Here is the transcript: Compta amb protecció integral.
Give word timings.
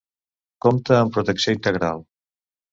Compta 0.67 0.97
amb 1.03 1.15
protecció 1.19 1.57
integral. 1.61 2.05